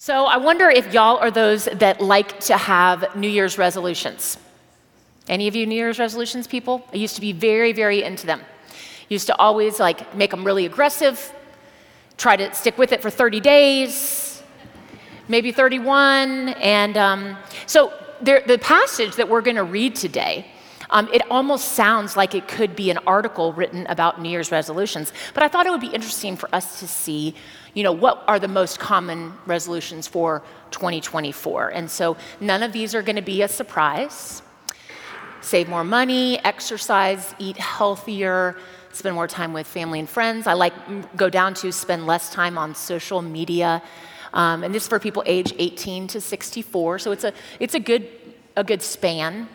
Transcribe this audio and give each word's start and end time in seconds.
So 0.00 0.26
I 0.26 0.36
wonder 0.36 0.70
if 0.70 0.94
y'all 0.94 1.16
are 1.16 1.32
those 1.32 1.64
that 1.64 2.00
like 2.00 2.38
to 2.42 2.56
have 2.56 3.16
New 3.16 3.28
Year's 3.28 3.58
resolutions. 3.58 4.38
Any 5.26 5.48
of 5.48 5.56
you 5.56 5.66
New 5.66 5.74
Year's 5.74 5.98
resolutions 5.98 6.46
people? 6.46 6.86
I 6.92 6.96
used 6.96 7.16
to 7.16 7.20
be 7.20 7.32
very, 7.32 7.72
very 7.72 8.04
into 8.04 8.24
them. 8.24 8.42
Used 9.08 9.26
to 9.26 9.36
always 9.40 9.80
like 9.80 10.14
make 10.14 10.30
them 10.30 10.44
really 10.44 10.66
aggressive, 10.66 11.32
try 12.16 12.36
to 12.36 12.54
stick 12.54 12.78
with 12.78 12.92
it 12.92 13.02
for 13.02 13.10
30 13.10 13.40
days, 13.40 14.40
maybe 15.26 15.50
31. 15.50 16.50
And 16.50 16.96
um, 16.96 17.36
so 17.66 17.92
there, 18.20 18.44
the 18.46 18.58
passage 18.58 19.16
that 19.16 19.28
we're 19.28 19.42
going 19.42 19.56
to 19.56 19.64
read 19.64 19.96
today, 19.96 20.46
um, 20.90 21.08
it 21.12 21.22
almost 21.30 21.72
sounds 21.72 22.16
like 22.16 22.34
it 22.34 22.48
could 22.48 22.74
be 22.74 22.90
an 22.90 22.98
article 23.06 23.52
written 23.52 23.86
about 23.88 24.20
New 24.20 24.30
Year's 24.30 24.50
resolutions. 24.50 25.12
But 25.34 25.42
I 25.42 25.48
thought 25.48 25.66
it 25.66 25.70
would 25.70 25.80
be 25.80 25.88
interesting 25.88 26.36
for 26.36 26.52
us 26.54 26.80
to 26.80 26.88
see 26.88 27.34
you 27.74 27.84
know, 27.84 27.92
what 27.92 28.24
are 28.26 28.40
the 28.40 28.48
most 28.48 28.80
common 28.80 29.32
resolutions 29.46 30.08
for 30.08 30.42
2024? 30.72 31.68
And 31.68 31.88
so 31.88 32.16
none 32.40 32.64
of 32.64 32.72
these 32.72 32.94
are 32.94 33.02
going 33.02 33.14
to 33.16 33.22
be 33.22 33.42
a 33.42 33.48
surprise. 33.48 34.42
Save 35.42 35.68
more 35.68 35.84
money, 35.84 36.38
exercise, 36.44 37.34
eat 37.38 37.56
healthier, 37.56 38.56
spend 38.92 39.14
more 39.14 39.28
time 39.28 39.52
with 39.52 39.66
family 39.66 40.00
and 40.00 40.08
friends. 40.08 40.48
I 40.48 40.54
like 40.54 40.72
go 41.16 41.30
down 41.30 41.54
to 41.54 41.70
spend 41.70 42.06
less 42.06 42.32
time 42.32 42.58
on 42.58 42.74
social 42.74 43.22
media. 43.22 43.82
Um, 44.32 44.64
and 44.64 44.74
this 44.74 44.82
is 44.82 44.88
for 44.88 44.98
people 44.98 45.22
age 45.24 45.54
18 45.56 46.08
to 46.08 46.20
64. 46.20 46.98
So 46.98 47.12
it's 47.12 47.24
a, 47.24 47.32
it's 47.60 47.74
a 47.74 47.80
good, 47.80 48.08
a 48.56 48.64
good 48.64 48.82
span. 48.82 49.48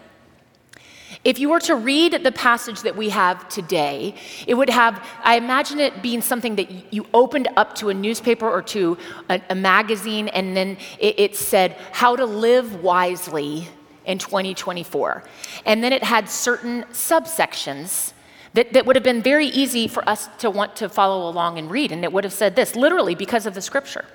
If 1.23 1.39
you 1.39 1.49
were 1.49 1.61
to 1.61 1.75
read 1.75 2.23
the 2.23 2.33
passage 2.33 2.81
that 2.81 2.97
we 2.97 3.09
have 3.09 3.47
today, 3.47 4.15
it 4.45 4.55
would 4.55 4.69
have, 4.69 5.07
I 5.23 5.37
imagine 5.37 5.79
it 5.79 6.01
being 6.01 6.21
something 6.21 6.57
that 6.57 6.93
you 6.93 7.05
opened 7.13 7.47
up 7.55 7.75
to 7.75 7.89
a 7.89 7.93
newspaper 7.93 8.49
or 8.49 8.61
to 8.63 8.97
a, 9.29 9.41
a 9.49 9.55
magazine, 9.55 10.27
and 10.27 10.55
then 10.55 10.77
it, 10.99 11.17
it 11.17 11.35
said, 11.37 11.77
How 11.93 12.17
to 12.17 12.25
Live 12.25 12.83
Wisely 12.83 13.69
in 14.05 14.17
2024. 14.17 15.23
And 15.65 15.81
then 15.81 15.93
it 15.93 16.03
had 16.03 16.29
certain 16.29 16.83
subsections 16.91 18.11
that, 18.53 18.73
that 18.73 18.85
would 18.85 18.97
have 18.97 19.03
been 19.03 19.21
very 19.21 19.47
easy 19.47 19.87
for 19.87 20.07
us 20.07 20.27
to 20.39 20.49
want 20.49 20.75
to 20.77 20.89
follow 20.89 21.29
along 21.29 21.57
and 21.57 21.71
read. 21.71 21.93
And 21.93 22.03
it 22.03 22.11
would 22.11 22.25
have 22.25 22.33
said 22.33 22.57
this, 22.57 22.75
literally 22.75 23.15
because 23.15 23.45
of 23.45 23.53
the 23.53 23.61
scripture. 23.61 24.05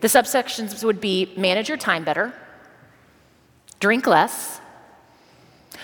The 0.00 0.08
subsections 0.08 0.84
would 0.84 1.00
be 1.00 1.32
manage 1.36 1.68
your 1.68 1.78
time 1.78 2.04
better, 2.04 2.34
drink 3.80 4.06
less, 4.06 4.60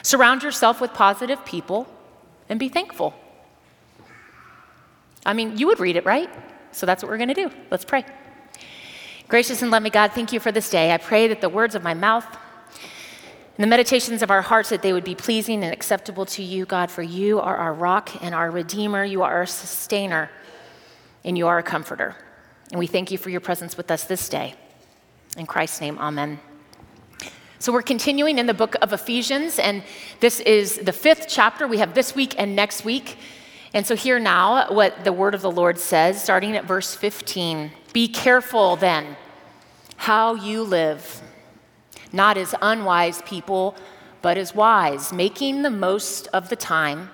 Surround 0.07 0.45
yourself 0.45 0.81
with 0.81 0.95
positive 0.95 1.45
people 1.45 1.89
and 2.49 2.61
be 2.61 2.69
thankful. 2.69 3.13
I 5.25 5.33
mean, 5.33 5.59
you 5.59 5.67
would 5.67 5.81
read 5.81 5.97
it, 5.97 6.05
right? 6.05 6.31
So 6.71 6.87
that's 6.87 7.03
what 7.03 7.11
we're 7.11 7.17
going 7.17 7.35
to 7.35 7.35
do. 7.35 7.51
Let's 7.73 7.85
pray. 7.85 8.05
Gracious 9.27 9.63
and 9.63 9.73
loving 9.73 9.91
God, 9.91 10.13
thank 10.13 10.33
you 10.33 10.39
for 10.39 10.53
this 10.53 10.71
day. 10.71 10.95
I 10.95 10.99
pray 10.99 11.27
that 11.27 11.41
the 11.41 11.49
words 11.49 11.75
of 11.75 11.83
my 11.83 11.93
mouth 11.93 12.25
and 13.57 13.65
the 13.65 13.67
meditations 13.67 14.23
of 14.23 14.31
our 14.31 14.43
hearts 14.43 14.69
that 14.69 14.81
they 14.81 14.93
would 14.93 15.03
be 15.03 15.17
pleasing 15.17 15.65
and 15.65 15.73
acceptable 15.73 16.25
to 16.27 16.43
you, 16.45 16.67
God, 16.67 16.89
for 16.89 17.03
you 17.03 17.41
are 17.41 17.57
our 17.57 17.75
rock 17.75 18.23
and 18.23 18.33
our 18.33 18.49
redeemer. 18.49 19.03
You 19.03 19.23
are 19.23 19.33
our 19.33 19.47
sustainer 19.47 20.31
and 21.25 21.37
you 21.37 21.49
are 21.49 21.59
a 21.59 21.65
comforter. 21.65 22.15
And 22.71 22.79
we 22.79 22.87
thank 22.87 23.11
you 23.11 23.19
for 23.19 23.31
your 23.31 23.41
presence 23.41 23.77
with 23.77 23.91
us 23.91 24.05
this 24.05 24.29
day. 24.29 24.55
In 25.37 25.47
Christ's 25.47 25.81
name, 25.81 25.99
amen. 25.99 26.39
So, 27.59 27.73
we're 27.73 27.81
continuing 27.81 28.39
in 28.39 28.47
the 28.47 28.53
book 28.53 28.77
of 28.83 28.93
Ephesians, 28.93 29.59
and 29.59 29.83
this 30.21 30.41
is 30.41 30.77
the 30.77 30.93
fifth 30.93 31.25
chapter. 31.27 31.67
We 31.67 31.79
have 31.79 31.95
this 31.95 32.15
week 32.15 32.35
and 32.37 32.55
next 32.55 32.85
week. 32.85 33.17
And 33.73 33.87
so, 33.87 33.97
hear 33.97 34.19
now 34.19 34.71
what 34.71 35.05
the 35.05 35.13
word 35.13 35.35
of 35.35 35.41
the 35.41 35.51
Lord 35.51 35.79
says, 35.79 36.23
starting 36.23 36.55
at 36.55 36.67
verse 36.67 36.95
15. 36.95 37.71
Be 37.95 38.09
careful 38.09 38.77
then 38.77 39.17
how 39.97 40.35
you 40.35 40.63
live, 40.63 41.23
not 42.13 42.37
as 42.37 42.55
unwise 42.61 43.23
people, 43.23 43.75
but 44.21 44.37
as 44.37 44.55
wise, 44.55 45.11
making 45.11 45.63
the 45.63 45.71
most 45.71 46.29
of 46.35 46.51
the 46.51 46.57
time, 46.57 47.09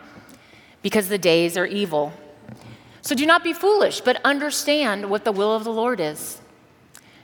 because 0.82 1.08
the 1.08 1.18
days 1.18 1.56
are 1.56 1.66
evil. 1.66 2.12
So, 3.00 3.14
do 3.14 3.26
not 3.26 3.44
be 3.44 3.52
foolish, 3.52 4.00
but 4.00 4.20
understand 4.24 5.08
what 5.08 5.24
the 5.24 5.30
will 5.30 5.54
of 5.54 5.62
the 5.62 5.72
Lord 5.72 6.00
is. 6.00 6.40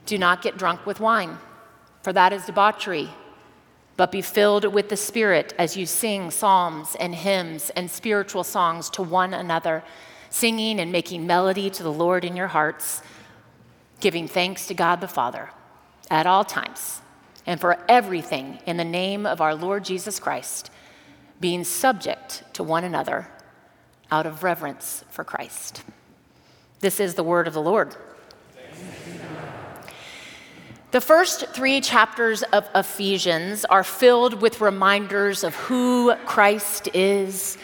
Do 0.05 0.17
not 0.17 0.41
get 0.41 0.57
drunk 0.57 0.85
with 0.85 1.01
wine 1.01 1.37
for 2.01 2.13
that 2.13 2.33
is 2.33 2.45
debauchery. 2.45 3.09
But 3.97 4.11
be 4.11 4.21
filled 4.21 4.65
with 4.73 4.89
the 4.89 4.97
Spirit 4.97 5.53
as 5.57 5.75
you 5.75 5.85
sing 5.85 6.31
psalms 6.31 6.95
and 6.99 7.13
hymns 7.13 7.69
and 7.71 7.91
spiritual 7.91 8.43
songs 8.43 8.89
to 8.91 9.01
one 9.01 9.33
another, 9.33 9.83
singing 10.29 10.79
and 10.79 10.91
making 10.91 11.27
melody 11.27 11.69
to 11.69 11.83
the 11.83 11.91
Lord 11.91 12.23
in 12.23 12.37
your 12.37 12.47
hearts, 12.47 13.01
giving 13.99 14.27
thanks 14.27 14.67
to 14.67 14.73
God 14.73 15.01
the 15.01 15.07
Father 15.07 15.49
at 16.09 16.25
all 16.25 16.45
times 16.45 17.01
and 17.45 17.59
for 17.59 17.83
everything 17.89 18.59
in 18.65 18.77
the 18.77 18.85
name 18.85 19.25
of 19.25 19.41
our 19.41 19.55
Lord 19.55 19.83
Jesus 19.83 20.19
Christ, 20.19 20.69
being 21.39 21.63
subject 21.63 22.43
to 22.53 22.63
one 22.63 22.83
another 22.83 23.27
out 24.11 24.25
of 24.25 24.43
reverence 24.43 25.03
for 25.09 25.23
Christ. 25.23 25.83
This 26.79 26.99
is 26.99 27.15
the 27.15 27.23
word 27.23 27.47
of 27.47 27.53
the 27.53 27.61
Lord. 27.61 27.95
The 30.91 31.01
first 31.01 31.45
three 31.49 31.81
chapters 31.81 32.41
of 32.41 32.67
Ephesians 32.73 33.63
are 33.65 33.83
filled 33.83 34.41
with 34.41 34.59
reminders 34.59 35.43
of 35.43 35.55
who 35.55 36.15
Christ 36.25 36.89
is, 36.95 37.59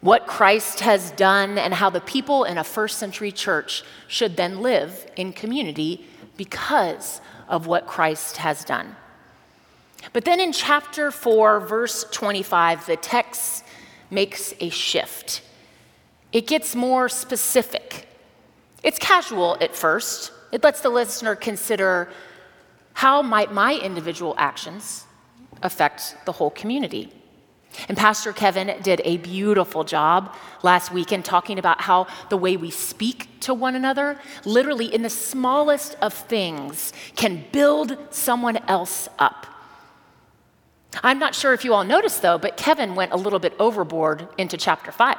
what 0.00 0.28
Christ 0.28 0.78
has 0.78 1.10
done, 1.12 1.58
and 1.58 1.74
how 1.74 1.90
the 1.90 2.00
people 2.00 2.44
in 2.44 2.58
a 2.58 2.64
first 2.64 2.98
century 2.98 3.32
church 3.32 3.82
should 4.06 4.36
then 4.36 4.60
live 4.60 5.10
in 5.16 5.32
community 5.32 6.06
because 6.36 7.20
of 7.48 7.66
what 7.66 7.88
Christ 7.88 8.36
has 8.36 8.64
done. 8.64 8.94
But 10.12 10.24
then 10.24 10.38
in 10.38 10.52
chapter 10.52 11.10
4, 11.10 11.58
verse 11.58 12.04
25, 12.12 12.86
the 12.86 12.96
text 12.96 13.64
makes 14.12 14.54
a 14.60 14.70
shift. 14.70 15.42
It 16.32 16.46
gets 16.46 16.76
more 16.76 17.08
specific. 17.08 18.06
It's 18.84 18.98
casual 19.00 19.56
at 19.60 19.74
first, 19.74 20.30
it 20.52 20.62
lets 20.62 20.80
the 20.80 20.88
listener 20.88 21.34
consider 21.34 22.08
how 23.00 23.22
might 23.22 23.50
my 23.50 23.76
individual 23.76 24.34
actions 24.36 25.06
affect 25.62 26.14
the 26.26 26.32
whole 26.32 26.50
community? 26.50 27.10
And 27.88 27.96
Pastor 27.96 28.30
Kevin 28.30 28.78
did 28.82 29.00
a 29.06 29.16
beautiful 29.16 29.84
job 29.84 30.36
last 30.62 30.92
weekend 30.92 31.24
talking 31.24 31.58
about 31.58 31.80
how 31.80 32.08
the 32.28 32.36
way 32.36 32.58
we 32.58 32.70
speak 32.70 33.40
to 33.40 33.54
one 33.54 33.74
another, 33.74 34.20
literally 34.44 34.94
in 34.94 35.00
the 35.00 35.08
smallest 35.08 35.96
of 36.02 36.12
things, 36.12 36.92
can 37.16 37.42
build 37.52 37.96
someone 38.10 38.58
else 38.68 39.08
up. 39.18 39.46
I'm 41.02 41.18
not 41.18 41.34
sure 41.34 41.54
if 41.54 41.64
you 41.64 41.72
all 41.72 41.84
noticed 41.84 42.20
though, 42.20 42.36
but 42.36 42.58
Kevin 42.58 42.94
went 42.94 43.12
a 43.12 43.16
little 43.16 43.38
bit 43.38 43.54
overboard 43.58 44.28
into 44.36 44.58
chapter 44.58 44.92
5. 44.92 45.16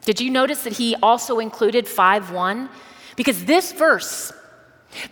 Did 0.00 0.20
you 0.20 0.30
notice 0.30 0.64
that 0.64 0.72
he 0.72 0.96
also 1.00 1.38
included 1.38 1.86
5 1.86 2.32
1? 2.32 2.68
Because 3.14 3.44
this 3.44 3.70
verse 3.70 4.32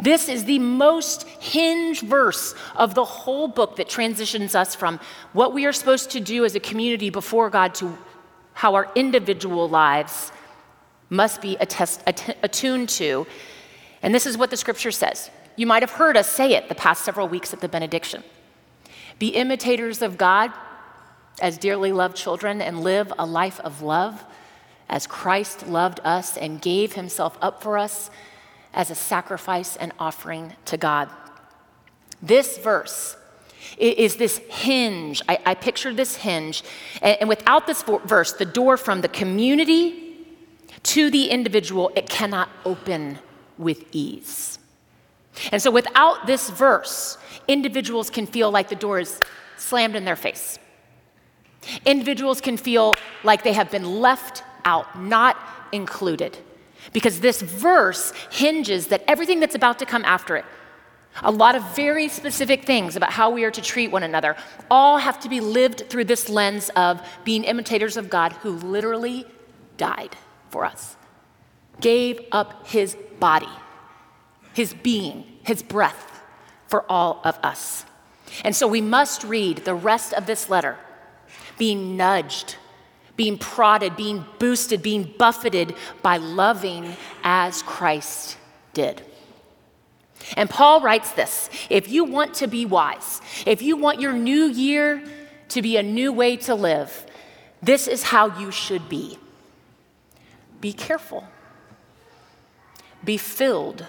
this 0.02 0.28
is 0.28 0.44
the 0.44 0.58
most 0.58 1.28
hinge 1.28 2.00
verse 2.00 2.54
of 2.74 2.94
the 2.94 3.04
whole 3.04 3.48
book 3.48 3.76
that 3.76 3.88
transitions 3.88 4.54
us 4.54 4.74
from 4.74 4.98
what 5.32 5.52
we 5.52 5.66
are 5.66 5.72
supposed 5.72 6.10
to 6.10 6.20
do 6.20 6.44
as 6.44 6.54
a 6.54 6.60
community 6.60 7.10
before 7.10 7.50
God 7.50 7.74
to 7.76 7.96
how 8.54 8.74
our 8.74 8.90
individual 8.94 9.68
lives 9.68 10.32
must 11.10 11.40
be 11.40 11.56
attest, 11.60 12.02
attuned 12.06 12.88
to. 12.88 13.26
And 14.02 14.14
this 14.14 14.26
is 14.26 14.36
what 14.36 14.50
the 14.50 14.56
scripture 14.56 14.90
says. 14.90 15.30
You 15.56 15.66
might 15.66 15.82
have 15.82 15.92
heard 15.92 16.16
us 16.16 16.28
say 16.28 16.54
it 16.54 16.68
the 16.68 16.74
past 16.74 17.04
several 17.04 17.28
weeks 17.28 17.52
at 17.52 17.60
the 17.60 17.68
benediction. 17.68 18.24
Be 19.18 19.28
imitators 19.28 20.02
of 20.02 20.18
God 20.18 20.52
as 21.40 21.58
dearly 21.58 21.92
loved 21.92 22.16
children 22.16 22.62
and 22.62 22.82
live 22.82 23.12
a 23.18 23.26
life 23.26 23.60
of 23.60 23.82
love 23.82 24.24
as 24.88 25.06
Christ 25.06 25.66
loved 25.66 26.00
us 26.04 26.36
and 26.36 26.60
gave 26.60 26.94
himself 26.94 27.36
up 27.42 27.62
for 27.62 27.76
us 27.76 28.10
as 28.76 28.90
a 28.90 28.94
sacrifice 28.94 29.74
and 29.76 29.92
offering 29.98 30.52
to 30.66 30.76
God. 30.76 31.08
This 32.22 32.58
verse 32.58 33.16
is 33.78 34.16
this 34.16 34.38
hinge. 34.48 35.22
I, 35.28 35.38
I 35.46 35.54
this 35.54 36.16
hinge. 36.16 36.62
And, 37.02 37.16
and 37.20 37.28
without 37.28 37.66
this 37.66 37.82
verse, 37.82 38.34
the 38.34 38.44
door 38.44 38.76
from 38.76 39.00
the 39.00 39.08
community 39.08 40.26
to 40.84 41.10
the 41.10 41.30
individual, 41.30 41.90
it 41.96 42.08
cannot 42.08 42.48
open 42.64 43.18
with 43.58 43.84
ease. 43.92 44.58
And 45.50 45.60
so 45.60 45.70
without 45.70 46.26
this 46.26 46.50
verse, 46.50 47.18
individuals 47.48 48.10
can 48.10 48.26
feel 48.26 48.50
like 48.50 48.68
the 48.68 48.76
door 48.76 49.00
is 49.00 49.20
slammed 49.56 49.96
in 49.96 50.04
their 50.04 50.16
face. 50.16 50.58
Individuals 51.84 52.40
can 52.40 52.56
feel 52.56 52.94
like 53.24 53.42
they 53.42 53.54
have 53.54 53.70
been 53.70 54.00
left 54.00 54.44
out, 54.64 55.00
not 55.00 55.36
included 55.72 56.38
because 56.92 57.20
this 57.20 57.42
verse 57.42 58.12
hinges 58.30 58.88
that 58.88 59.02
everything 59.06 59.40
that's 59.40 59.54
about 59.54 59.78
to 59.78 59.86
come 59.86 60.04
after 60.04 60.36
it, 60.36 60.44
a 61.22 61.30
lot 61.30 61.54
of 61.54 61.62
very 61.74 62.08
specific 62.08 62.64
things 62.64 62.96
about 62.96 63.10
how 63.10 63.30
we 63.30 63.44
are 63.44 63.50
to 63.50 63.62
treat 63.62 63.90
one 63.90 64.02
another, 64.02 64.36
all 64.70 64.98
have 64.98 65.18
to 65.20 65.28
be 65.28 65.40
lived 65.40 65.88
through 65.88 66.04
this 66.04 66.28
lens 66.28 66.70
of 66.76 67.00
being 67.24 67.44
imitators 67.44 67.96
of 67.96 68.10
God 68.10 68.32
who 68.32 68.50
literally 68.50 69.26
died 69.76 70.16
for 70.50 70.64
us, 70.64 70.96
gave 71.80 72.20
up 72.32 72.66
his 72.66 72.96
body 73.18 73.48
his 74.56 74.72
being, 74.72 75.22
his 75.42 75.62
breath 75.62 76.22
for 76.66 76.90
all 76.90 77.20
of 77.24 77.38
us. 77.42 77.84
And 78.42 78.56
so 78.56 78.66
we 78.66 78.80
must 78.80 79.22
read 79.22 79.58
the 79.58 79.74
rest 79.74 80.14
of 80.14 80.24
this 80.24 80.48
letter 80.48 80.78
being 81.58 81.94
nudged, 81.94 82.56
being 83.16 83.38
prodded, 83.38 83.96
being 83.96 84.24
boosted, 84.38 84.82
being 84.82 85.14
buffeted 85.18 85.74
by 86.02 86.18
loving 86.18 86.96
as 87.24 87.62
Christ 87.62 88.36
did. 88.74 89.02
And 90.36 90.50
Paul 90.50 90.80
writes 90.80 91.12
this 91.12 91.50
if 91.70 91.88
you 91.88 92.04
want 92.04 92.34
to 92.34 92.46
be 92.46 92.66
wise, 92.66 93.20
if 93.46 93.62
you 93.62 93.76
want 93.76 94.00
your 94.00 94.12
new 94.12 94.44
year 94.44 95.02
to 95.48 95.62
be 95.62 95.76
a 95.76 95.82
new 95.82 96.12
way 96.12 96.36
to 96.36 96.54
live, 96.54 97.06
this 97.62 97.86
is 97.86 98.02
how 98.04 98.38
you 98.38 98.50
should 98.50 98.88
be. 98.88 99.18
Be 100.60 100.72
careful, 100.72 101.24
be 103.04 103.16
filled, 103.16 103.86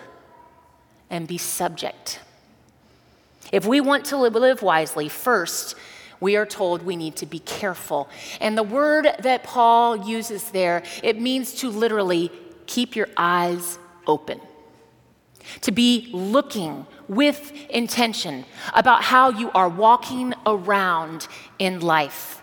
and 1.10 1.28
be 1.28 1.38
subject. 1.38 2.20
If 3.52 3.66
we 3.66 3.80
want 3.80 4.06
to 4.06 4.18
live 4.18 4.62
wisely, 4.62 5.08
first, 5.08 5.76
we 6.20 6.36
are 6.36 6.46
told 6.46 6.84
we 6.84 6.96
need 6.96 7.16
to 7.18 7.26
be 7.26 7.40
careful. 7.40 8.10
And 8.42 8.58
the 8.58 8.64
word 8.64 9.08
that 9.20 9.44
Paul 9.44 10.08
uses 10.08 10.52
there, 10.52 10.84
it 11.04 11.20
means 11.20 11.54
to 11.56 11.70
literally 11.70 12.32
keep 12.66 12.96
your 12.96 13.08
eyes 13.18 13.80
open. 14.06 14.40
To 15.62 15.72
be 15.72 16.10
looking 16.12 16.86
with 17.08 17.54
intention 17.70 18.46
about 18.74 19.04
how 19.04 19.30
you 19.30 19.50
are 19.52 19.70
walking 19.70 20.34
around 20.46 21.28
in 21.58 21.80
life. 21.80 22.42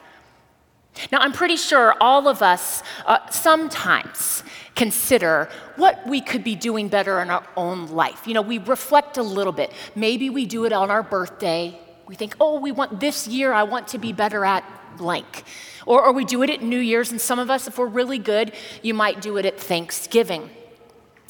Now, 1.11 1.19
I'm 1.19 1.33
pretty 1.33 1.57
sure 1.57 1.95
all 2.01 2.29
of 2.29 2.41
us 2.41 2.83
uh, 3.05 3.29
sometimes 3.29 4.43
consider 4.75 5.49
what 5.77 6.07
we 6.07 6.21
could 6.21 6.45
be 6.45 6.55
doing 6.55 6.89
better 6.89 7.21
in 7.21 7.31
our 7.31 7.47
own 7.57 7.89
life. 7.89 8.27
You 8.27 8.35
know, 8.35 8.43
we 8.43 8.59
reflect 8.59 9.19
a 9.19 9.23
little 9.23 9.53
bit. 9.53 9.73
Maybe 9.95 10.31
we 10.31 10.47
do 10.47 10.65
it 10.65 10.73
on 10.73 10.91
our 10.91 11.03
birthday. 11.03 11.79
We 12.07 12.15
think, 12.15 12.37
oh, 12.41 12.61
we 12.61 12.73
want 12.73 13.01
this 13.01 13.27
year, 13.27 13.53
I 13.53 13.63
want 13.63 13.89
to 13.89 13.99
be 13.99 14.13
better 14.13 14.45
at 14.45 14.65
blank. 14.97 15.45
Or, 15.87 16.05
or 16.05 16.13
we 16.13 16.25
do 16.25 16.43
it 16.43 16.51
at 16.51 16.63
New 16.63 16.79
Year's, 16.79 17.11
and 17.11 17.21
some 17.21 17.39
of 17.39 17.51
us, 17.51 17.67
if 17.67 17.79
we're 17.79 17.87
really 17.87 18.19
good, 18.19 18.53
you 18.83 18.95
might 18.95 19.21
do 19.21 19.37
it 19.37 19.47
at 19.47 19.59
Thanksgiving. 19.59 20.51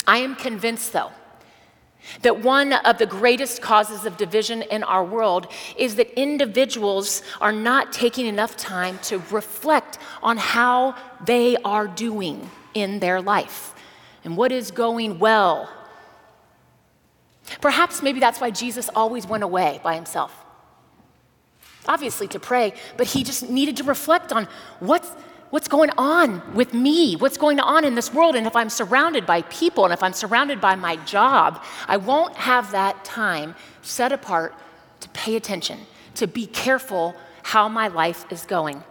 I 0.06 0.18
am 0.18 0.36
convinced, 0.36 0.92
though, 0.92 1.12
that 2.22 2.42
one 2.42 2.72
of 2.72 2.98
the 2.98 3.06
greatest 3.06 3.62
causes 3.62 4.04
of 4.04 4.16
division 4.16 4.62
in 4.62 4.82
our 4.82 5.04
world 5.04 5.50
is 5.78 5.96
that 5.96 6.20
individuals 6.20 7.22
are 7.40 7.52
not 7.52 7.92
taking 7.92 8.26
enough 8.26 8.56
time 8.56 8.98
to 9.04 9.18
reflect 9.30 9.98
on 10.22 10.36
how 10.36 10.94
they 11.24 11.56
are 11.58 11.86
doing 11.86 12.50
in 12.74 13.00
their 13.00 13.22
life 13.22 13.74
and 14.24 14.36
what 14.36 14.52
is 14.52 14.70
going 14.70 15.18
well. 15.18 15.70
Perhaps 17.60 18.02
maybe 18.02 18.20
that's 18.20 18.40
why 18.40 18.50
Jesus 18.50 18.90
always 18.94 19.26
went 19.26 19.44
away 19.44 19.80
by 19.82 19.94
himself. 19.94 20.43
Obviously, 21.86 22.28
to 22.28 22.40
pray, 22.40 22.72
but 22.96 23.06
he 23.06 23.24
just 23.24 23.48
needed 23.50 23.76
to 23.78 23.84
reflect 23.84 24.32
on 24.32 24.48
what's 24.80 25.10
what's 25.50 25.68
going 25.68 25.90
on 25.96 26.42
with 26.52 26.74
me? 26.74 27.14
What's 27.14 27.36
going 27.36 27.60
on 27.60 27.84
in 27.84 27.94
this 27.94 28.12
world? 28.12 28.34
And 28.34 28.44
if 28.44 28.56
I'm 28.56 28.68
surrounded 28.68 29.24
by 29.24 29.42
people 29.42 29.84
and 29.84 29.94
if 29.94 30.02
I'm 30.02 30.12
surrounded 30.12 30.60
by 30.60 30.74
my 30.74 30.96
job, 31.04 31.62
I 31.86 31.96
won't 31.96 32.34
have 32.34 32.72
that 32.72 33.04
time 33.04 33.54
set 33.80 34.10
apart 34.10 34.52
to 34.98 35.08
pay 35.10 35.36
attention, 35.36 35.78
to 36.16 36.26
be 36.26 36.46
careful 36.48 37.14
how 37.44 37.68
my 37.68 37.86
life 37.86 38.26
is 38.32 38.44
going. 38.44 38.82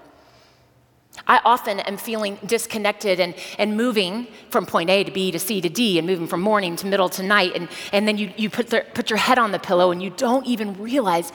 I 1.28 1.42
often 1.44 1.80
am 1.82 1.98
feeling 1.98 2.40
disconnected 2.46 3.20
and, 3.20 3.36
and 3.58 3.76
moving 3.76 4.28
from 4.50 4.66
point 4.66 4.90
A 4.90 5.04
to 5.04 5.12
B 5.12 5.32
to 5.32 5.40
C 5.40 5.60
to 5.60 5.70
D 5.70 5.98
and 5.98 6.08
moving 6.08 6.28
from 6.28 6.42
morning 6.42 6.76
to 6.78 6.88
middle 6.88 7.10
to 7.10 7.24
night. 7.24 7.52
And, 7.56 7.68
and 7.92 8.08
then 8.08 8.18
you, 8.18 8.32
you 8.38 8.50
put, 8.50 8.70
the, 8.70 8.86
put 8.94 9.10
your 9.10 9.18
head 9.18 9.38
on 9.38 9.52
the 9.52 9.60
pillow 9.60 9.92
and 9.92 10.02
you 10.02 10.10
don't 10.12 10.46
even 10.48 10.82
realize 10.82 11.32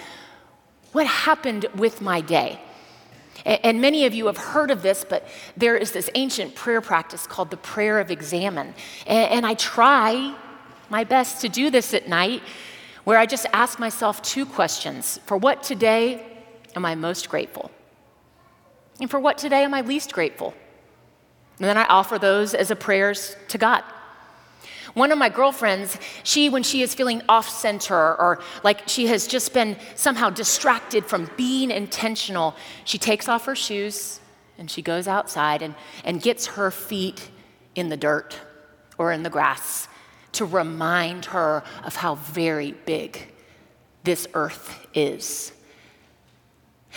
what 0.93 1.07
happened 1.07 1.67
with 1.75 2.01
my 2.01 2.21
day. 2.21 2.61
And 3.45 3.81
many 3.81 4.05
of 4.05 4.15
you 4.15 4.27
have 4.27 4.37
heard 4.37 4.71
of 4.71 4.83
this, 4.83 5.05
but 5.09 5.27
there 5.57 5.77
is 5.77 5.93
this 5.93 6.11
ancient 6.15 6.55
prayer 6.55 6.81
practice 6.81 7.27
called 7.27 7.51
the 7.51 7.57
prayer 7.57 8.01
of 8.01 8.11
examen. 8.11 8.75
And 9.07 9.47
I 9.47 9.55
try 9.55 10.35
my 10.91 11.05
best 11.05 11.41
to 11.43 11.49
do 11.49 11.71
this 11.71 11.95
at 11.95 12.09
night, 12.09 12.43
where 13.05 13.19
I 13.19 13.27
just 13.27 13.47
ask 13.53 13.79
myself 13.79 14.21
two 14.23 14.45
questions 14.45 15.19
For 15.27 15.37
what 15.37 15.63
today 15.63 16.27
am 16.75 16.85
I 16.85 16.95
most 16.95 17.29
grateful? 17.29 17.71
And 19.01 19.11
for 19.11 19.21
what 19.21 19.39
today 19.39 19.63
am 19.65 19.75
I 19.75 19.83
least 19.83 20.13
grateful? 20.13 20.55
And 21.59 21.69
then 21.69 21.77
I 21.77 21.85
offer 21.85 22.19
those 22.19 22.55
as 22.55 22.71
a 22.71 22.77
prayers 22.77 23.37
to 23.49 23.59
God. 23.59 23.83
One 24.95 25.13
of 25.13 25.19
my 25.19 25.29
girlfriends, 25.29 25.99
she, 26.23 26.49
when 26.49 26.63
she 26.63 26.83
is 26.83 26.95
feeling 26.95 27.23
off 27.29 27.49
center 27.49 27.95
or 27.95 28.41
like 28.63 28.89
she 28.89 29.07
has 29.07 29.27
just 29.27 29.53
been 29.53 29.77
somehow 29.95 30.31
distracted 30.31 31.05
from 31.07 31.31
being 31.37 31.71
intentional, 31.71 32.55
she 32.85 32.99
takes 32.99 33.29
off 33.29 33.45
her 33.47 33.55
shoes 33.55 34.21
and 34.57 34.71
she 34.71 34.83
goes 34.83 35.07
outside 35.07 35.63
and, 35.63 35.75
and 36.05 36.23
gets 36.23 36.47
her 36.47 36.71
feet 36.71 37.31
in 37.75 37.89
the 37.89 37.97
dirt 37.97 38.39
or 38.97 39.13
in 39.13 39.23
the 39.23 39.31
grass 39.31 39.89
to 40.33 40.45
remind 40.45 41.27
her 41.27 41.63
of 41.85 41.97
how 41.97 42.17
very 42.17 42.73
big 42.73 43.33
this 44.05 44.27
earth 44.35 44.87
is 44.95 45.53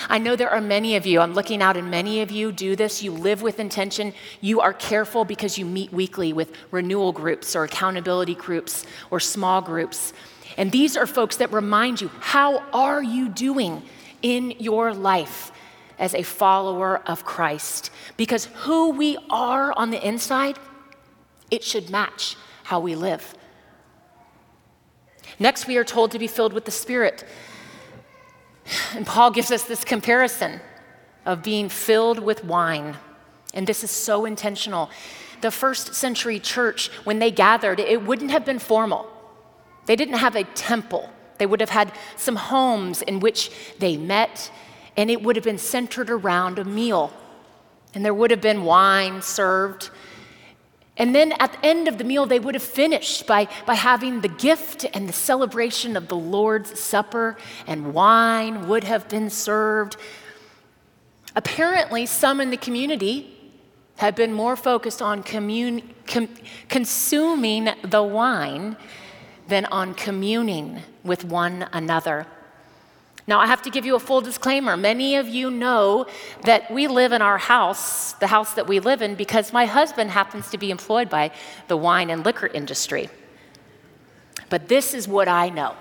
I 0.09 0.17
know 0.17 0.35
there 0.35 0.49
are 0.49 0.61
many 0.61 0.95
of 0.95 1.05
you, 1.05 1.19
I'm 1.19 1.33
looking 1.33 1.61
out, 1.61 1.77
and 1.77 1.89
many 1.89 2.21
of 2.21 2.31
you 2.31 2.51
do 2.51 2.75
this. 2.75 3.03
You 3.03 3.11
live 3.11 3.41
with 3.41 3.59
intention. 3.59 4.13
You 4.39 4.61
are 4.61 4.73
careful 4.73 5.25
because 5.25 5.57
you 5.57 5.65
meet 5.65 5.91
weekly 5.91 6.33
with 6.33 6.51
renewal 6.71 7.11
groups 7.11 7.55
or 7.55 7.63
accountability 7.63 8.35
groups 8.35 8.85
or 9.09 9.19
small 9.19 9.61
groups. 9.61 10.13
And 10.57 10.71
these 10.71 10.97
are 10.97 11.07
folks 11.07 11.37
that 11.37 11.51
remind 11.51 12.01
you 12.01 12.09
how 12.19 12.63
are 12.73 13.01
you 13.01 13.29
doing 13.29 13.83
in 14.21 14.51
your 14.59 14.93
life 14.93 15.51
as 15.97 16.13
a 16.13 16.23
follower 16.23 17.01
of 17.07 17.23
Christ? 17.23 17.91
Because 18.17 18.45
who 18.45 18.89
we 18.89 19.17
are 19.29 19.73
on 19.73 19.91
the 19.91 20.05
inside, 20.05 20.57
it 21.49 21.63
should 21.63 21.89
match 21.89 22.35
how 22.63 22.79
we 22.79 22.95
live. 22.95 23.35
Next, 25.39 25.67
we 25.67 25.77
are 25.77 25.83
told 25.83 26.11
to 26.11 26.19
be 26.19 26.27
filled 26.27 26.53
with 26.53 26.65
the 26.65 26.71
Spirit. 26.71 27.25
And 28.95 29.05
Paul 29.05 29.31
gives 29.31 29.51
us 29.51 29.63
this 29.63 29.83
comparison 29.83 30.59
of 31.25 31.43
being 31.43 31.69
filled 31.69 32.19
with 32.19 32.43
wine. 32.43 32.97
And 33.53 33.67
this 33.67 33.83
is 33.83 33.91
so 33.91 34.25
intentional. 34.25 34.89
The 35.41 35.51
first 35.51 35.95
century 35.95 36.39
church, 36.39 36.89
when 37.03 37.19
they 37.19 37.31
gathered, 37.31 37.79
it 37.79 38.03
wouldn't 38.03 38.31
have 38.31 38.45
been 38.45 38.59
formal. 38.59 39.07
They 39.85 39.95
didn't 39.95 40.15
have 40.15 40.35
a 40.35 40.43
temple. 40.43 41.09
They 41.37 41.45
would 41.45 41.59
have 41.59 41.69
had 41.69 41.91
some 42.15 42.35
homes 42.35 43.01
in 43.01 43.19
which 43.19 43.51
they 43.79 43.97
met, 43.97 44.51
and 44.95 45.09
it 45.09 45.23
would 45.23 45.35
have 45.35 45.45
been 45.45 45.57
centered 45.57 46.09
around 46.09 46.59
a 46.59 46.63
meal. 46.63 47.11
And 47.93 48.05
there 48.05 48.13
would 48.13 48.31
have 48.31 48.41
been 48.41 48.63
wine 48.63 49.21
served, 49.21 49.89
and 51.01 51.15
then 51.15 51.31
at 51.39 51.53
the 51.53 51.65
end 51.65 51.87
of 51.87 51.97
the 51.97 52.03
meal, 52.03 52.27
they 52.27 52.37
would 52.37 52.53
have 52.53 52.61
finished 52.61 53.25
by, 53.25 53.47
by 53.65 53.73
having 53.73 54.21
the 54.21 54.27
gift 54.27 54.85
and 54.93 55.09
the 55.09 55.13
celebration 55.13 55.97
of 55.97 56.09
the 56.09 56.15
Lord's 56.15 56.79
Supper, 56.79 57.37
and 57.65 57.91
wine 57.95 58.67
would 58.67 58.83
have 58.83 59.09
been 59.09 59.31
served. 59.31 59.97
Apparently, 61.35 62.05
some 62.05 62.39
in 62.39 62.51
the 62.51 62.57
community 62.57 63.35
had 63.97 64.13
been 64.13 64.31
more 64.31 64.55
focused 64.55 65.01
on 65.01 65.23
commun- 65.23 65.91
com- 66.05 66.29
consuming 66.69 67.69
the 67.83 68.03
wine 68.03 68.77
than 69.47 69.65
on 69.65 69.95
communing 69.95 70.83
with 71.03 71.25
one 71.25 71.67
another. 71.73 72.27
Now, 73.27 73.39
I 73.39 73.45
have 73.45 73.61
to 73.63 73.69
give 73.69 73.85
you 73.85 73.95
a 73.95 73.99
full 73.99 74.21
disclaimer. 74.21 74.75
Many 74.75 75.15
of 75.15 75.27
you 75.27 75.51
know 75.51 76.07
that 76.43 76.69
we 76.71 76.87
live 76.87 77.11
in 77.11 77.21
our 77.21 77.37
house, 77.37 78.13
the 78.13 78.27
house 78.27 78.53
that 78.55 78.67
we 78.67 78.79
live 78.79 79.01
in, 79.01 79.15
because 79.15 79.53
my 79.53 79.65
husband 79.65 80.11
happens 80.11 80.49
to 80.49 80.57
be 80.57 80.71
employed 80.71 81.09
by 81.09 81.31
the 81.67 81.77
wine 81.77 82.09
and 82.09 82.25
liquor 82.25 82.47
industry. 82.47 83.09
But 84.49 84.67
this 84.67 84.93
is 84.93 85.07
what 85.07 85.27
I 85.27 85.49
know 85.49 85.75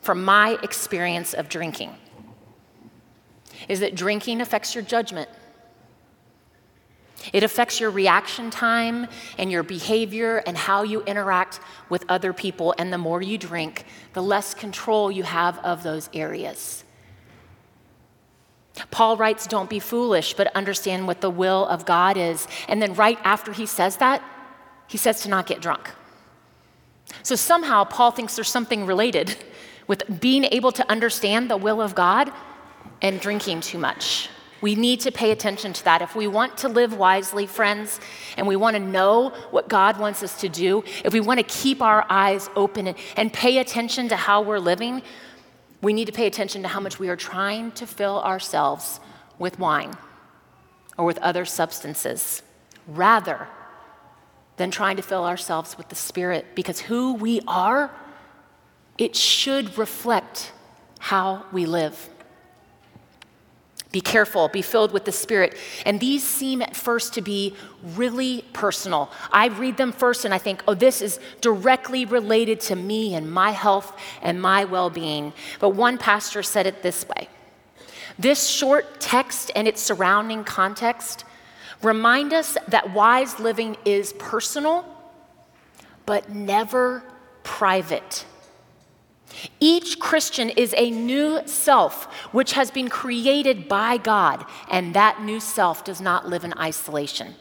from 0.00 0.22
my 0.22 0.58
experience 0.62 1.32
of 1.32 1.48
drinking 1.48 1.96
is 3.68 3.80
that 3.80 3.94
drinking 3.94 4.40
affects 4.40 4.74
your 4.74 4.84
judgment. 4.84 5.28
It 7.32 7.42
affects 7.42 7.80
your 7.80 7.90
reaction 7.90 8.50
time 8.50 9.06
and 9.38 9.50
your 9.50 9.62
behavior 9.62 10.42
and 10.46 10.56
how 10.56 10.82
you 10.82 11.02
interact 11.02 11.60
with 11.88 12.04
other 12.08 12.32
people. 12.32 12.74
And 12.78 12.92
the 12.92 12.98
more 12.98 13.22
you 13.22 13.38
drink, 13.38 13.84
the 14.12 14.22
less 14.22 14.54
control 14.54 15.10
you 15.10 15.22
have 15.22 15.58
of 15.60 15.82
those 15.82 16.10
areas. 16.12 16.84
Paul 18.90 19.16
writes, 19.16 19.46
Don't 19.46 19.70
be 19.70 19.78
foolish, 19.78 20.34
but 20.34 20.54
understand 20.54 21.06
what 21.06 21.20
the 21.20 21.30
will 21.30 21.66
of 21.66 21.86
God 21.86 22.16
is. 22.16 22.48
And 22.68 22.82
then, 22.82 22.94
right 22.94 23.18
after 23.22 23.52
he 23.52 23.66
says 23.66 23.98
that, 23.98 24.22
he 24.88 24.98
says 24.98 25.22
to 25.22 25.28
not 25.28 25.46
get 25.46 25.60
drunk. 25.60 25.90
So 27.22 27.36
somehow, 27.36 27.84
Paul 27.84 28.10
thinks 28.10 28.34
there's 28.34 28.48
something 28.48 28.86
related 28.86 29.36
with 29.86 30.20
being 30.20 30.44
able 30.44 30.72
to 30.72 30.90
understand 30.90 31.50
the 31.50 31.56
will 31.56 31.80
of 31.80 31.94
God 31.94 32.32
and 33.00 33.20
drinking 33.20 33.60
too 33.60 33.78
much 33.78 34.28
We 34.64 34.76
need 34.76 35.00
to 35.00 35.12
pay 35.12 35.30
attention 35.30 35.74
to 35.74 35.84
that. 35.84 36.00
If 36.00 36.16
we 36.16 36.26
want 36.26 36.56
to 36.56 36.70
live 36.70 36.96
wisely, 36.96 37.46
friends, 37.46 38.00
and 38.38 38.46
we 38.46 38.56
want 38.56 38.76
to 38.76 38.82
know 38.82 39.28
what 39.50 39.68
God 39.68 39.98
wants 39.98 40.22
us 40.22 40.40
to 40.40 40.48
do, 40.48 40.82
if 41.04 41.12
we 41.12 41.20
want 41.20 41.38
to 41.38 41.44
keep 41.44 41.82
our 41.82 42.06
eyes 42.08 42.48
open 42.56 42.94
and, 43.18 43.30
pay 43.30 43.58
attention 43.58 44.08
to 44.08 44.16
how 44.16 44.40
we're 44.40 44.58
living, 44.58 45.02
we 45.82 45.92
need 45.92 46.06
to 46.06 46.12
pay 46.12 46.26
attention 46.26 46.62
to 46.62 46.68
how 46.68 46.80
much 46.80 46.98
we 46.98 47.10
are 47.10 47.16
trying 47.16 47.72
to 47.72 47.86
fill 47.86 48.22
ourselves 48.22 49.00
with 49.38 49.58
wine 49.58 49.92
or 50.96 51.04
with 51.04 51.18
other 51.18 51.44
substances 51.44 52.42
rather 52.88 53.46
than 54.56 54.70
trying 54.70 54.96
to 54.96 55.02
fill 55.02 55.26
ourselves 55.26 55.76
with 55.76 55.90
the 55.90 55.94
Spirit 55.94 56.46
because 56.54 56.80
who 56.80 57.12
we 57.12 57.42
are, 57.46 57.90
it 58.96 59.14
should 59.14 59.76
reflect 59.76 60.52
how 61.00 61.44
we 61.52 61.66
live. 61.66 62.08
Be 63.94 64.00
careful, 64.00 64.48
be 64.48 64.60
filled 64.60 64.90
with 64.90 65.04
the 65.04 65.12
Spirit. 65.12 65.56
And 65.86 66.00
these 66.00 66.24
seem 66.24 66.62
at 66.62 66.74
first 66.74 67.14
to 67.14 67.22
be 67.22 67.54
really 67.94 68.44
personal. 68.52 69.08
I 69.30 69.46
read 69.46 69.76
them 69.76 69.92
first 69.92 70.24
and 70.24 70.34
I 70.34 70.38
think, 70.38 70.64
oh, 70.66 70.74
this 70.74 71.00
is 71.00 71.20
directly 71.40 72.04
related 72.04 72.58
to 72.62 72.74
me 72.74 73.14
and 73.14 73.30
my 73.30 73.52
health 73.52 73.96
and 74.20 74.42
my 74.42 74.64
well 74.64 74.90
being. 74.90 75.32
But 75.60 75.76
one 75.76 75.96
pastor 75.96 76.42
said 76.42 76.66
it 76.66 76.82
this 76.82 77.06
way 77.06 77.28
This 78.18 78.48
short 78.48 79.00
text 79.00 79.52
and 79.54 79.68
its 79.68 79.80
surrounding 79.80 80.42
context 80.42 81.24
remind 81.80 82.32
us 82.32 82.58
that 82.66 82.92
wise 82.94 83.38
living 83.38 83.76
is 83.84 84.12
personal, 84.14 84.84
but 86.04 86.30
never 86.30 87.04
private. 87.44 88.24
Each 89.60 89.98
Christian 89.98 90.50
is 90.50 90.74
a 90.76 90.90
new 90.90 91.40
self 91.46 92.04
which 92.32 92.52
has 92.52 92.70
been 92.70 92.88
created 92.88 93.68
by 93.68 93.96
God, 93.96 94.44
and 94.70 94.94
that 94.94 95.22
new 95.22 95.40
self 95.40 95.84
does 95.84 96.00
not 96.00 96.28
live 96.28 96.44
in 96.44 96.54
isolation. 96.58 97.34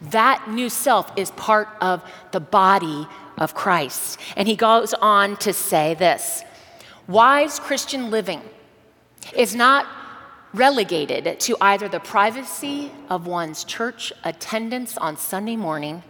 That 0.00 0.48
new 0.48 0.68
self 0.68 1.12
is 1.16 1.30
part 1.32 1.68
of 1.80 2.02
the 2.30 2.40
body 2.40 3.06
of 3.38 3.54
Christ. 3.54 4.18
And 4.36 4.46
he 4.46 4.56
goes 4.56 4.94
on 4.94 5.36
to 5.38 5.52
say 5.52 5.94
this 5.94 6.44
wise 7.08 7.58
Christian 7.58 8.10
living 8.10 8.42
is 9.34 9.54
not 9.54 9.86
relegated 10.54 11.40
to 11.40 11.56
either 11.60 11.88
the 11.88 12.00
privacy 12.00 12.92
of 13.08 13.26
one's 13.26 13.64
church 13.64 14.12
attendance 14.22 14.96
on 14.98 15.16
Sunday 15.16 15.56
morning 15.56 16.02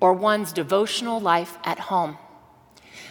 or 0.00 0.12
one's 0.12 0.52
devotional 0.52 1.20
life 1.20 1.56
at 1.64 1.78
home. 1.78 2.18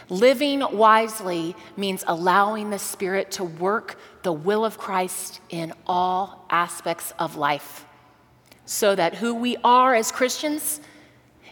Living 0.10 0.64
wisely 0.72 1.56
means 1.78 2.04
allowing 2.08 2.72
the 2.72 2.80
Spirit 2.80 3.32
to 3.32 3.44
work 3.44 4.00
the 4.24 4.34
will 4.34 4.66
of 4.66 4.78
Christ 4.78 5.40
in 5.50 5.72
all 5.86 6.46
aspects 6.50 7.14
of 7.20 7.36
life 7.36 7.86
so 8.66 8.96
that 8.96 9.16
who 9.16 9.36
we 9.36 9.58
are 9.64 9.96
as 9.96 10.12
Christians 10.12 10.80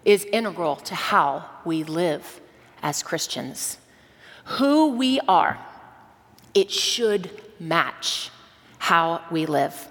is 0.06 0.26
integral 0.26 0.76
to 0.76 0.96
how 0.96 1.46
we 1.66 1.84
live 1.84 2.42
as 2.82 3.04
Christians. 3.04 3.78
Who 4.46 4.90
we 4.90 5.20
are, 5.28 5.60
it 6.54 6.72
should 6.72 7.30
match 7.60 8.30
how 8.78 9.22
we 9.32 9.46
live. 9.46 9.90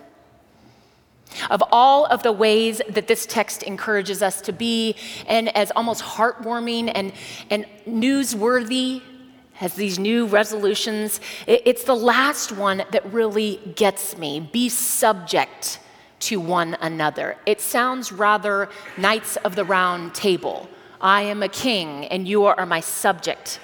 Of 1.50 1.62
all 1.70 2.06
of 2.06 2.22
the 2.22 2.32
ways 2.32 2.80
that 2.88 3.08
this 3.08 3.26
text 3.26 3.62
encourages 3.62 4.22
us 4.22 4.40
to 4.42 4.52
be, 4.52 4.96
and 5.26 5.54
as 5.56 5.70
almost 5.72 6.02
heartwarming 6.02 6.92
and, 6.94 7.12
and 7.50 7.66
newsworthy 7.86 9.02
as 9.60 9.74
these 9.74 9.98
new 9.98 10.26
resolutions, 10.26 11.20
it's 11.46 11.84
the 11.84 11.96
last 11.96 12.52
one 12.52 12.84
that 12.92 13.12
really 13.12 13.60
gets 13.74 14.16
me. 14.18 14.40
Be 14.40 14.68
subject 14.68 15.80
to 16.20 16.40
one 16.40 16.76
another. 16.80 17.36
It 17.46 17.60
sounds 17.60 18.12
rather 18.12 18.68
Knights 18.96 19.36
of 19.36 19.56
the 19.56 19.64
Round 19.64 20.14
Table. 20.14 20.68
I 21.00 21.22
am 21.22 21.42
a 21.42 21.48
king 21.48 22.06
and 22.06 22.26
you 22.26 22.44
are 22.44 22.66
my 22.66 22.80
subject. 22.80 23.60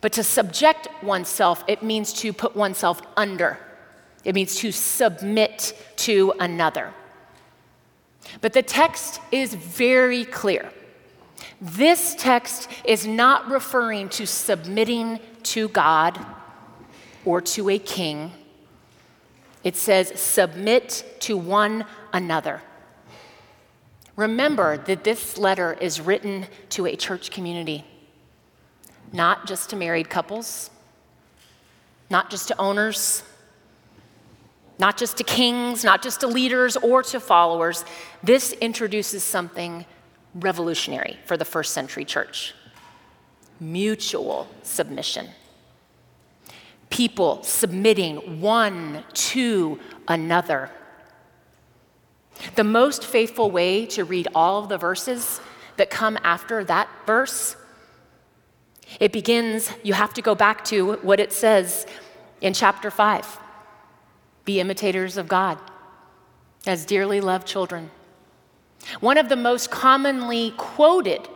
But 0.00 0.12
to 0.14 0.22
subject 0.22 0.88
oneself, 1.02 1.64
it 1.66 1.82
means 1.82 2.12
to 2.14 2.32
put 2.32 2.54
oneself 2.54 3.00
under 3.16 3.58
it 4.24 4.34
means 4.34 4.56
to 4.56 4.72
submit 4.72 5.74
to 5.96 6.32
another. 6.40 6.92
But 8.40 8.52
the 8.52 8.62
text 8.62 9.20
is 9.30 9.54
very 9.54 10.24
clear. 10.24 10.70
This 11.60 12.14
text 12.18 12.68
is 12.84 13.06
not 13.06 13.50
referring 13.50 14.08
to 14.10 14.26
submitting 14.26 15.20
to 15.44 15.68
God 15.68 16.18
or 17.24 17.40
to 17.40 17.70
a 17.70 17.78
king. 17.78 18.32
It 19.62 19.76
says, 19.76 20.18
submit 20.20 21.04
to 21.20 21.36
one 21.36 21.84
another. 22.12 22.62
Remember 24.16 24.76
that 24.76 25.04
this 25.04 25.38
letter 25.38 25.72
is 25.80 26.00
written 26.00 26.46
to 26.70 26.86
a 26.86 26.96
church 26.96 27.30
community, 27.30 27.84
not 29.12 29.46
just 29.46 29.70
to 29.70 29.76
married 29.76 30.08
couples, 30.08 30.70
not 32.10 32.30
just 32.30 32.48
to 32.48 32.58
owners 32.58 33.22
not 34.78 34.96
just 34.96 35.16
to 35.18 35.24
kings, 35.24 35.84
not 35.84 36.02
just 36.02 36.20
to 36.20 36.26
leaders 36.26 36.76
or 36.76 37.02
to 37.02 37.20
followers. 37.20 37.84
This 38.22 38.52
introduces 38.54 39.22
something 39.22 39.86
revolutionary 40.34 41.18
for 41.26 41.36
the 41.36 41.44
first 41.44 41.72
century 41.72 42.04
church 42.04 42.54
mutual 43.60 44.48
submission. 44.62 45.28
People 46.90 47.42
submitting 47.42 48.40
one 48.40 49.04
to 49.14 49.78
another. 50.08 50.70
The 52.56 52.64
most 52.64 53.04
faithful 53.04 53.50
way 53.50 53.86
to 53.86 54.04
read 54.04 54.28
all 54.34 54.62
of 54.62 54.68
the 54.68 54.76
verses 54.76 55.40
that 55.76 55.88
come 55.88 56.18
after 56.24 56.64
that 56.64 56.88
verse, 57.06 57.56
it 59.00 59.12
begins, 59.12 59.70
you 59.82 59.94
have 59.94 60.14
to 60.14 60.22
go 60.22 60.34
back 60.34 60.64
to 60.66 60.94
what 60.96 61.20
it 61.20 61.32
says 61.32 61.86
in 62.40 62.52
chapter 62.52 62.90
5. 62.90 63.38
Be 64.44 64.60
imitators 64.60 65.16
of 65.16 65.28
God 65.28 65.58
as 66.66 66.84
dearly 66.84 67.20
loved 67.20 67.46
children. 67.46 67.90
One 69.00 69.18
of 69.18 69.28
the 69.28 69.36
most 69.36 69.70
commonly 69.70 70.52
quoted 70.56 71.28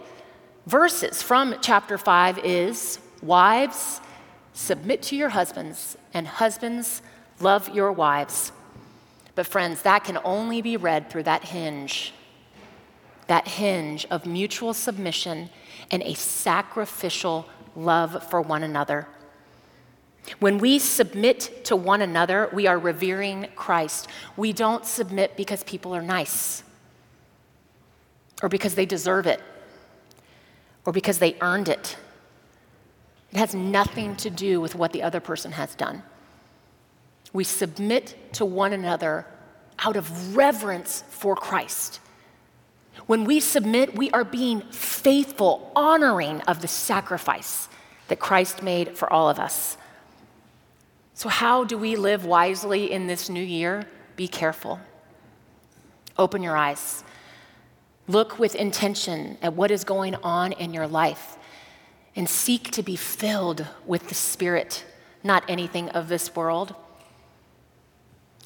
verses 0.67 1.23
from 1.23 1.57
chapter 1.63 1.97
5 1.97 2.45
is 2.45 2.99
Wives, 3.23 4.01
submit 4.53 5.03
to 5.03 5.17
your 5.17 5.31
husbands, 5.31 5.97
and 6.15 6.27
husbands, 6.27 7.03
love 7.41 7.69
your 7.71 7.91
wives. 7.91 8.53
But, 9.35 9.47
friends, 9.47 9.83
that 9.83 10.05
can 10.05 10.19
only 10.25 10.63
be 10.63 10.77
read 10.77 11.11
through 11.11 11.25
that 11.25 11.45
hinge, 11.45 12.13
that 13.27 13.49
hinge 13.49 14.07
of 14.11 14.27
mutual 14.27 14.75
submission 14.75 15.51
and 15.91 16.03
a 16.03 16.15
sacrificial 16.15 17.49
love 17.75 18.29
for 18.29 18.41
one 18.41 18.63
another. 18.63 19.09
When 20.41 20.59
we 20.59 20.79
submit 20.79 21.65
to 21.67 21.77
one 21.77 22.03
another, 22.03 22.49
we 22.53 22.67
are 22.67 22.79
revering 22.79 23.49
Christ. 23.57 24.09
We 24.37 24.53
don't 24.53 24.85
submit 24.85 25.37
because 25.37 25.63
people 25.65 25.95
are 25.95 26.03
nice, 26.03 26.63
or 28.43 28.49
because 28.49 28.75
they 28.75 28.87
deserve 28.87 29.27
it, 29.27 29.41
or 30.85 30.93
because 30.93 31.19
they 31.19 31.37
earned 31.41 31.69
it. 31.69 31.97
It 33.33 33.39
has 33.39 33.55
nothing 33.55 34.17
to 34.17 34.31
do 34.31 34.61
with 34.61 34.75
what 34.75 34.93
the 34.93 35.03
other 35.03 35.21
person 35.21 35.53
has 35.53 35.75
done. 35.75 36.03
We 37.33 37.45
submit 37.45 38.33
to 38.35 38.45
one 38.45 38.73
another 38.73 39.27
out 39.79 39.97
of 39.97 40.37
reverence 40.37 41.05
for 41.11 41.37
Christ. 41.37 42.01
When 43.07 43.25
we 43.25 43.41
submit, 43.41 43.95
we 43.95 44.11
are 44.11 44.25
being 44.25 44.63
faithful, 44.71 45.73
honoring 45.77 46.41
of 46.43 46.61
the 46.63 46.69
sacrifice 46.69 47.69
that 48.09 48.19
Christ 48.19 48.63
made 48.63 48.97
for 48.97 49.13
all 49.13 49.29
of 49.29 49.39
us. 49.39 49.77
So, 51.19 51.29
how 51.29 51.65
do 51.65 51.77
we 51.77 51.97
live 51.97 52.25
wisely 52.25 52.93
in 52.93 53.09
this 53.09 53.29
new 53.29 53.43
year? 53.43 53.89
Be 54.15 54.29
careful. 54.29 54.79
Open 56.17 56.45
your 56.45 56.57
eyes. 56.57 57.03
Look 58.07 58.39
with 58.39 58.55
intention 58.55 59.37
at 59.43 59.53
what 59.53 59.73
is 59.73 59.83
going 59.83 60.15
on 60.23 60.53
in 60.53 60.73
your 60.73 60.87
life 60.87 61.37
and 62.15 62.29
seek 62.29 62.71
to 62.71 62.85
be 62.85 62.95
filled 62.95 63.67
with 63.85 64.07
the 64.07 64.15
Spirit, 64.15 64.85
not 65.25 65.43
anything 65.49 65.89
of 65.89 66.09
this 66.09 66.37
world. 66.37 66.77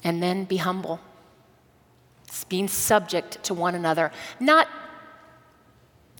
And 0.03 0.23
then 0.23 0.43
be 0.43 0.57
humble. 0.57 0.99
It's 2.27 2.43
being 2.43 2.67
subject 2.67 3.43
to 3.43 3.53
one 3.53 3.75
another, 3.75 4.11
not 4.39 4.67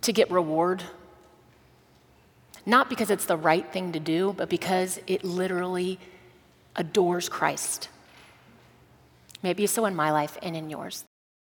to 0.01 0.13
get 0.13 0.29
reward, 0.29 0.83
not 2.63 2.91
because 2.91 3.09
it's 3.09 3.25
the 3.25 3.37
right 3.37 3.73
thing 3.73 3.91
to 3.93 3.99
do, 3.99 4.33
but 4.37 4.49
because 4.49 4.99
it 5.07 5.23
literally 5.23 5.97
adores 6.75 7.29
Christ. 7.29 7.89
Maybe 9.41 9.67
so 9.67 9.85
in 9.85 9.95
my 9.95 10.11
life 10.11 10.37
and 10.41 10.55
in 10.55 10.69
yours. 10.69 11.05